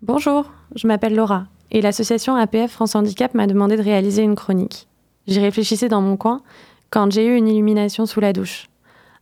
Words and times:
Bonjour, 0.00 0.44
je 0.76 0.86
m'appelle 0.86 1.16
Laura 1.16 1.46
et 1.72 1.80
l'association 1.80 2.36
APF 2.36 2.70
France 2.70 2.94
Handicap 2.94 3.34
m'a 3.34 3.48
demandé 3.48 3.76
de 3.76 3.82
réaliser 3.82 4.22
une 4.22 4.36
chronique. 4.36 4.86
J'y 5.26 5.40
réfléchissais 5.40 5.88
dans 5.88 6.00
mon 6.00 6.16
coin 6.16 6.42
quand 6.88 7.10
j'ai 7.10 7.26
eu 7.26 7.34
une 7.34 7.48
illumination 7.48 8.06
sous 8.06 8.20
la 8.20 8.32
douche. 8.32 8.68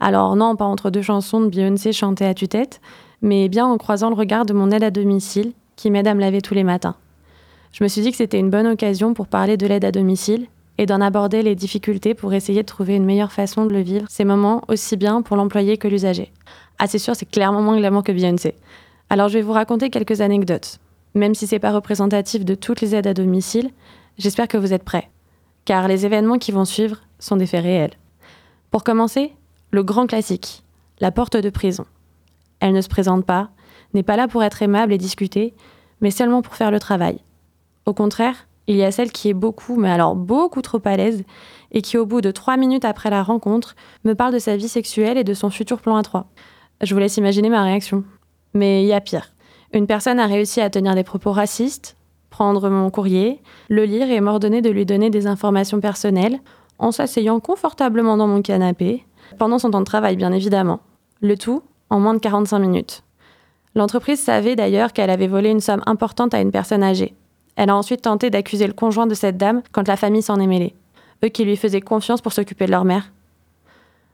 Alors 0.00 0.34
non, 0.34 0.56
pas 0.56 0.64
entre 0.64 0.88
deux 0.88 1.02
chansons 1.02 1.42
de 1.42 1.48
Beyoncé 1.48 1.92
chantées 1.92 2.24
à 2.24 2.32
tue-tête, 2.32 2.80
mais 3.20 3.50
bien 3.50 3.66
en 3.66 3.76
croisant 3.76 4.08
le 4.08 4.14
regard 4.14 4.46
de 4.46 4.54
mon 4.54 4.70
aide 4.70 4.82
à 4.82 4.90
domicile 4.90 5.52
qui 5.76 5.90
m'aide 5.90 6.08
à 6.08 6.14
me 6.14 6.20
laver 6.20 6.40
tous 6.40 6.54
les 6.54 6.64
matins. 6.64 6.96
Je 7.72 7.84
me 7.84 7.88
suis 7.88 8.00
dit 8.00 8.10
que 8.10 8.16
c'était 8.16 8.40
une 8.40 8.50
bonne 8.50 8.66
occasion 8.66 9.12
pour 9.12 9.26
parler 9.26 9.58
de 9.58 9.66
l'aide 9.66 9.84
à 9.84 9.92
domicile 9.92 10.46
et 10.78 10.86
d'en 10.86 11.02
aborder 11.02 11.42
les 11.42 11.54
difficultés 11.54 12.14
pour 12.14 12.32
essayer 12.32 12.62
de 12.62 12.66
trouver 12.66 12.96
une 12.96 13.04
meilleure 13.04 13.32
façon 13.32 13.66
de 13.66 13.74
le 13.74 13.82
vivre, 13.82 14.06
ces 14.08 14.24
moments 14.24 14.62
aussi 14.68 14.96
bien 14.96 15.20
pour 15.20 15.36
l'employé 15.36 15.76
que 15.76 15.86
l'usager. 15.86 16.32
Ah 16.78 16.86
c'est 16.86 16.98
sûr, 16.98 17.14
c'est 17.14 17.30
clairement 17.30 17.60
moins 17.60 17.76
glamour 17.76 18.04
que 18.04 18.12
Beyoncé. 18.12 18.54
Alors 19.12 19.28
je 19.28 19.34
vais 19.34 19.42
vous 19.42 19.52
raconter 19.52 19.90
quelques 19.90 20.22
anecdotes. 20.22 20.78
Même 21.14 21.34
si 21.34 21.46
c'est 21.46 21.58
pas 21.58 21.70
représentatif 21.70 22.46
de 22.46 22.54
toutes 22.54 22.80
les 22.80 22.94
aides 22.94 23.06
à 23.06 23.12
domicile, 23.12 23.70
j'espère 24.16 24.48
que 24.48 24.56
vous 24.56 24.72
êtes 24.72 24.84
prêts. 24.84 25.10
Car 25.66 25.86
les 25.86 26.06
événements 26.06 26.38
qui 26.38 26.50
vont 26.50 26.64
suivre 26.64 26.96
sont 27.18 27.36
des 27.36 27.44
faits 27.44 27.62
réels. 27.62 27.92
Pour 28.70 28.84
commencer, 28.84 29.34
le 29.70 29.82
grand 29.82 30.06
classique, 30.06 30.64
la 30.98 31.12
porte 31.12 31.36
de 31.36 31.50
prison. 31.50 31.84
Elle 32.60 32.72
ne 32.72 32.80
se 32.80 32.88
présente 32.88 33.26
pas, 33.26 33.50
n'est 33.92 34.02
pas 34.02 34.16
là 34.16 34.28
pour 34.28 34.42
être 34.44 34.62
aimable 34.62 34.94
et 34.94 34.98
discuter, 34.98 35.52
mais 36.00 36.10
seulement 36.10 36.40
pour 36.40 36.56
faire 36.56 36.70
le 36.70 36.80
travail. 36.80 37.18
Au 37.84 37.92
contraire, 37.92 38.46
il 38.66 38.76
y 38.76 38.82
a 38.82 38.92
celle 38.92 39.12
qui 39.12 39.28
est 39.28 39.34
beaucoup, 39.34 39.76
mais 39.76 39.90
alors 39.90 40.16
beaucoup 40.16 40.62
trop 40.62 40.80
à 40.86 40.96
l'aise, 40.96 41.22
et 41.70 41.82
qui 41.82 41.98
au 41.98 42.06
bout 42.06 42.22
de 42.22 42.30
trois 42.30 42.56
minutes 42.56 42.86
après 42.86 43.10
la 43.10 43.22
rencontre, 43.22 43.76
me 44.04 44.14
parle 44.14 44.32
de 44.32 44.38
sa 44.38 44.56
vie 44.56 44.70
sexuelle 44.70 45.18
et 45.18 45.24
de 45.24 45.34
son 45.34 45.50
futur 45.50 45.82
plan 45.82 45.96
à 45.96 46.02
trois. 46.02 46.28
Je 46.80 46.94
vous 46.94 47.00
laisse 47.00 47.18
imaginer 47.18 47.50
ma 47.50 47.62
réaction. 47.62 48.04
Mais 48.54 48.82
il 48.82 48.86
y 48.86 48.92
a 48.92 49.00
pire. 49.00 49.32
Une 49.72 49.86
personne 49.86 50.20
a 50.20 50.26
réussi 50.26 50.60
à 50.60 50.70
tenir 50.70 50.94
des 50.94 51.04
propos 51.04 51.32
racistes, 51.32 51.96
prendre 52.30 52.68
mon 52.68 52.90
courrier, 52.90 53.40
le 53.68 53.84
lire 53.84 54.10
et 54.10 54.20
m'ordonner 54.20 54.60
de 54.60 54.70
lui 54.70 54.84
donner 54.84 55.10
des 55.10 55.26
informations 55.26 55.80
personnelles 55.80 56.40
en 56.78 56.90
s'asseyant 56.90 57.40
confortablement 57.40 58.16
dans 58.16 58.26
mon 58.26 58.42
canapé, 58.42 59.04
pendant 59.38 59.58
son 59.58 59.70
temps 59.70 59.80
de 59.80 59.86
travail 59.86 60.16
bien 60.16 60.32
évidemment. 60.32 60.80
Le 61.20 61.36
tout 61.36 61.62
en 61.90 62.00
moins 62.00 62.14
de 62.14 62.18
45 62.18 62.58
minutes. 62.58 63.02
L'entreprise 63.74 64.20
savait 64.20 64.56
d'ailleurs 64.56 64.92
qu'elle 64.92 65.10
avait 65.10 65.26
volé 65.26 65.50
une 65.50 65.60
somme 65.60 65.82
importante 65.86 66.34
à 66.34 66.40
une 66.40 66.50
personne 66.50 66.82
âgée. 66.82 67.14
Elle 67.56 67.70
a 67.70 67.76
ensuite 67.76 68.02
tenté 68.02 68.30
d'accuser 68.30 68.66
le 68.66 68.72
conjoint 68.72 69.06
de 69.06 69.14
cette 69.14 69.36
dame 69.36 69.62
quand 69.72 69.88
la 69.88 69.96
famille 69.96 70.22
s'en 70.22 70.40
est 70.40 70.46
mêlée, 70.46 70.74
eux 71.24 71.28
qui 71.28 71.44
lui 71.44 71.56
faisaient 71.56 71.80
confiance 71.80 72.20
pour 72.20 72.32
s'occuper 72.32 72.66
de 72.66 72.70
leur 72.70 72.84
mère. 72.84 73.12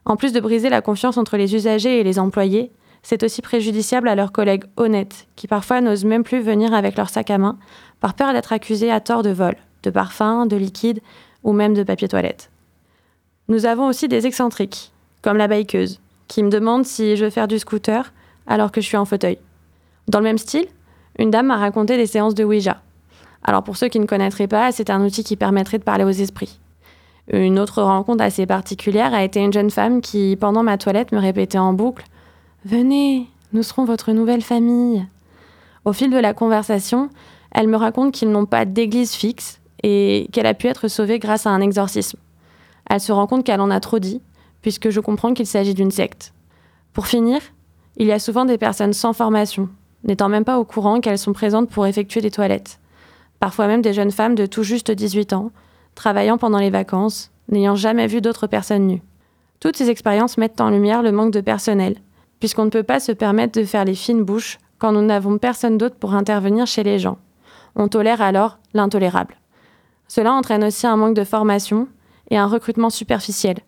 En 0.05 0.17
plus 0.17 0.33
de 0.33 0.41
briser 0.41 0.71
la 0.71 0.81
confiance 0.81 1.19
entre 1.19 1.37
les 1.37 1.55
usagers 1.55 2.01
et 2.01 2.05
les 2.05 2.19
employés, 2.19 2.71
c'est 3.09 3.23
aussi 3.23 3.41
préjudiciable 3.41 4.06
à 4.06 4.14
leurs 4.14 4.33
collègues 4.33 4.64
honnêtes, 4.77 5.28
qui 5.34 5.47
parfois 5.47 5.81
n'osent 5.81 6.05
même 6.05 6.25
plus 6.25 6.42
venir 6.42 6.75
avec 6.75 6.95
leur 6.98 7.09
sac 7.09 7.31
à 7.31 7.39
main, 7.39 7.56
par 8.00 8.12
peur 8.12 8.34
d'être 8.34 8.53
accusés 8.53 8.91
à 8.91 9.00
tort 9.00 9.23
de 9.23 9.31
vol, 9.31 9.56
de 9.83 9.89
parfum, 9.89 10.45
de 10.45 10.56
liquide 10.56 11.00
ou 11.42 11.55
même 11.55 11.73
de 11.73 11.83
papier 11.84 12.06
toilette. 12.06 12.50
Nous 13.48 13.65
avons 13.65 13.87
aussi 13.87 14.09
des 14.09 14.27
excentriques, 14.27 14.92
comme 15.23 15.39
la 15.39 15.48
bikeuse, 15.48 16.03
qui 16.27 16.42
me 16.42 16.50
demande 16.50 16.84
si 16.84 17.17
je 17.17 17.25
veux 17.25 17.31
faire 17.31 17.48
du 17.48 17.59
scooter 17.59 18.12
alors 18.47 18.73
que 18.73 18.83
je 18.83 18.87
suis 18.87 18.98
en 18.98 19.06
fauteuil. 19.06 19.39
Dans 20.09 20.19
le 20.19 20.25
même 20.25 20.37
style, 20.37 20.67
une 21.19 21.31
dame 21.31 21.47
m'a 21.47 21.56
raconté 21.56 21.97
des 21.97 22.06
séances 22.06 22.34
de 22.34 22.45
Ouija. 22.45 22.83
Alors 23.43 23.62
pour 23.62 23.78
ceux 23.78 23.89
qui 23.89 24.00
ne 24.00 24.06
connaîtraient 24.06 24.48
pas, 24.48 24.70
c'est 24.70 24.91
un 24.91 25.03
outil 25.03 25.25
qui 25.25 25.37
permettrait 25.37 25.78
de 25.78 25.83
parler 25.83 26.05
aux 26.05 26.11
esprits. 26.11 26.61
Une 27.33 27.59
autre 27.59 27.81
rencontre 27.83 28.22
assez 28.22 28.45
particulière 28.45 29.15
a 29.15 29.25
été 29.25 29.41
une 29.41 29.55
jeune 29.55 29.70
femme 29.70 30.03
qui, 30.03 30.37
pendant 30.39 30.62
ma 30.62 30.77
toilette, 30.77 31.12
me 31.12 31.19
répétait 31.19 31.56
en 31.56 31.72
boucle 31.72 32.05
Venez, 32.69 33.31
nous 33.55 33.63
serons 33.63 33.87
votre 33.87 34.13
nouvelle 34.13 34.43
famille. 34.43 35.07
Au 35.87 35.95
fil 35.95 36.11
de 36.11 36.19
la 36.19 36.35
conversation, 36.35 37.09
elle 37.51 37.67
me 37.67 37.79
raconte 37.79 38.13
qu'ils 38.13 38.31
n'ont 38.31 38.45
pas 38.45 38.67
d'église 38.67 39.13
fixe 39.13 39.59
et 39.83 40.29
qu'elle 40.33 40.45
a 40.45 40.53
pu 40.53 40.67
être 40.67 40.87
sauvée 40.89 41.19
grâce 41.19 41.47
à 41.47 41.51
un 41.51 41.63
exorcisme. 41.63 42.19
Elle 42.91 43.01
se 43.01 43.11
rend 43.11 43.27
compte 43.27 43.47
qu'elle 43.47 43.63
en 43.63 43.71
a 43.71 43.81
trop 43.81 43.99
dit, 43.99 44.21
puisque 44.61 44.91
je 44.91 45.01
comprends 45.01 45.33
qu'il 45.33 45.47
s'agit 45.47 45.73
d'une 45.73 45.91
secte. 45.91 46.34
Pour 46.93 47.07
finir, 47.07 47.41
il 47.97 48.07
y 48.07 48.12
a 48.12 48.19
souvent 48.19 48.45
des 48.45 48.59
personnes 48.59 48.93
sans 48.93 49.15
formation, 49.15 49.71
n'étant 50.05 50.28
même 50.28 50.45
pas 50.45 50.59
au 50.59 50.67
courant 50.67 51.01
qu'elles 51.01 51.19
sont 51.19 51.33
présentes 51.33 51.71
pour 51.71 51.87
effectuer 51.87 52.21
des 52.21 52.31
toilettes. 52.31 52.81
Parfois 53.41 53.67
même 53.67 53.81
des 53.81 53.95
jeunes 53.95 54.11
femmes 54.11 54.34
de 54.34 54.45
tout 54.45 54.62
juste 54.62 54.91
18 54.91 55.33
ans, 55.33 55.53
travaillant 55.95 56.37
pendant 56.37 56.59
les 56.59 56.69
vacances, 56.69 57.31
n'ayant 57.49 57.77
jamais 57.77 58.09
vu 58.09 58.21
d'autres 58.21 58.47
personnes 58.47 58.89
nues. 58.89 59.03
Toutes 59.59 59.78
ces 59.78 59.89
expériences 59.89 60.37
mettent 60.37 60.61
en 60.61 60.69
lumière 60.69 61.03
le 61.03 61.12
manque 61.12 61.33
de 61.33 61.41
personnel, 61.41 61.97
puisqu'on 62.41 62.65
ne 62.65 62.71
peut 62.71 62.82
pas 62.82 63.00
se 63.00 63.12
permettre 63.12 63.59
de 63.59 63.65
faire 63.65 63.84
les 63.84 63.94
fines 63.94 64.22
bouches 64.22 64.59
quand 64.78 64.93
nous 64.93 65.03
n'avons 65.03 65.38
personne 65.38 65.78
d'autre 65.78 65.97
pour 65.97 66.15
intervenir 66.15 66.66
chez 66.66 66.82
les 66.82 66.99
gens. 66.99 67.19
On 67.76 67.88
tolère 67.88 68.22
alors 68.22 68.59
l'intolérable. 68.75 69.37
Cela 70.09 70.32
entraîne 70.32 70.65
aussi 70.65 70.87
un 70.87 70.97
manque 70.97 71.16
de 71.16 71.25
formation 71.25 71.88
et 72.31 72.38
un 72.38 72.47
recrutement 72.47 72.91
superficiel. 72.91 73.59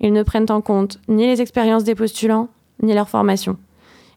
Ils 0.00 0.12
ne 0.12 0.22
prennent 0.22 0.50
en 0.50 0.60
compte 0.60 0.98
ni 1.08 1.26
les 1.26 1.40
expériences 1.40 1.84
des 1.84 1.94
postulants, 1.94 2.48
ni 2.82 2.94
leur 2.94 3.08
formation. 3.08 3.56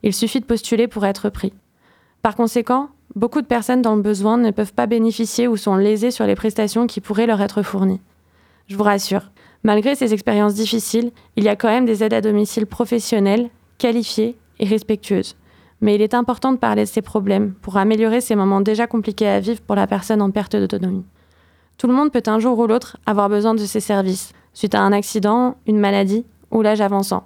Il 0.01 0.13
suffit 0.13 0.39
de 0.39 0.45
postuler 0.45 0.87
pour 0.87 1.05
être 1.05 1.29
pris. 1.29 1.53
Par 2.21 2.35
conséquent, 2.35 2.89
beaucoup 3.15 3.41
de 3.41 3.47
personnes 3.47 3.81
dans 3.81 3.95
le 3.95 4.01
besoin 4.01 4.37
ne 4.37 4.51
peuvent 4.51 4.73
pas 4.73 4.87
bénéficier 4.87 5.47
ou 5.47 5.57
sont 5.57 5.75
lésées 5.75 6.11
sur 6.11 6.25
les 6.25 6.35
prestations 6.35 6.87
qui 6.87 7.01
pourraient 7.01 7.27
leur 7.27 7.41
être 7.41 7.63
fournies. 7.63 8.01
Je 8.67 8.77
vous 8.77 8.83
rassure, 8.83 9.31
malgré 9.63 9.95
ces 9.95 10.13
expériences 10.13 10.53
difficiles, 10.53 11.11
il 11.35 11.43
y 11.43 11.49
a 11.49 11.55
quand 11.55 11.67
même 11.67 11.85
des 11.85 12.03
aides 12.03 12.13
à 12.13 12.21
domicile 12.21 12.65
professionnelles 12.65 13.49
qualifiée 13.78 14.38
et 14.59 14.66
respectueuse. 14.66 15.35
Mais 15.81 15.95
il 15.95 16.01
est 16.01 16.13
important 16.13 16.53
de 16.53 16.57
parler 16.57 16.84
de 16.84 16.89
ces 16.89 17.01
problèmes 17.01 17.53
pour 17.61 17.78
améliorer 17.78 18.22
ces 18.22 18.35
moments 18.35 18.61
déjà 18.61 18.88
compliqués 18.88 19.28
à 19.28 19.39
vivre 19.39 19.61
pour 19.61 19.75
la 19.75 19.88
personne 19.88 20.22
en 20.22 20.31
perte 20.31 20.56
d'autonomie. 20.56 21.06
Tout 21.78 21.88
le 21.88 21.94
monde 21.94 22.12
peut 22.12 22.23
un 22.28 22.39
jour 22.39 22.57
ou 22.57 22.67
l'autre 22.67 22.97
avoir 23.06 23.29
besoin 23.29 23.53
de 23.53 23.66
ces 23.66 23.79
services, 23.79 24.31
suite 24.53 24.75
à 24.75 24.81
un 24.81 24.94
accident, 24.94 25.57
une 25.67 25.79
maladie 25.79 26.25
ou 26.51 26.62
l'âge 26.62 26.81
avançant. 26.81 27.23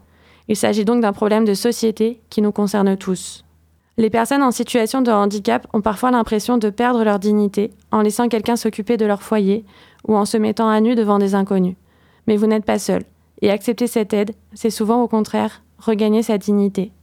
Il 0.48 0.56
s'agit 0.56 0.86
donc 0.86 1.02
d'un 1.02 1.14
problème 1.14 1.46
de 1.46 1.54
société 1.54 2.22
qui 2.30 2.42
nous 2.42 2.52
concerne 2.52 2.98
tous. 2.98 3.44
Les 3.98 4.10
personnes 4.10 4.44
en 4.44 4.52
situation 4.52 5.02
de 5.02 5.12
handicap 5.12 5.68
ont 5.74 5.82
parfois 5.82 6.12
l'impression 6.12 6.58
de 6.58 6.70
perdre 6.70 7.04
leur 7.04 7.20
dignité 7.20 7.72
en 7.92 8.02
laissant 8.02 8.28
quelqu'un 8.30 8.56
s'occuper 8.56 8.96
de 8.96 9.06
leur 9.06 9.24
foyer 9.24 9.66
ou 10.08 10.16
en 10.16 10.26
se 10.26 10.38
mettant 10.38 10.70
à 10.70 10.80
nu 10.82 10.96
devant 10.96 11.20
des 11.20 11.36
inconnus. 11.36 11.76
Mais 12.28 12.38
vous 12.38 12.48
n'êtes 12.48 12.66
pas 12.66 12.80
seul. 12.80 13.04
Et 13.42 13.52
accepter 13.52 13.88
cette 13.88 14.14
aide, 14.14 14.32
c'est 14.54 14.70
souvent 14.70 15.02
au 15.04 15.08
contraire 15.08 15.62
regagner 15.78 16.24
sa 16.24 16.38
dignité 16.38 16.92